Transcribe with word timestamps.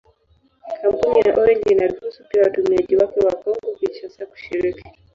Kampuni 0.81 1.17
ya 1.25 1.35
Orange 1.39 1.69
inaruhusu 1.71 2.23
pia 2.29 2.41
watumiaji 2.41 2.95
wake 2.95 3.19
wa 3.19 3.35
Kongo-Kinshasa 3.35 4.25
kushiriki. 4.25 4.83